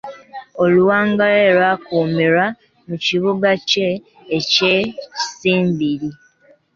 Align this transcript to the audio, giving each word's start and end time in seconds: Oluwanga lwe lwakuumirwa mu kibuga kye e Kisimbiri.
Oluwanga 0.63 1.23
lwe 1.33 1.49
lwakuumirwa 1.57 2.45
mu 2.87 2.95
kibuga 3.05 3.49
kye 3.69 3.89
e 4.37 4.39
Kisimbiri. 4.51 6.09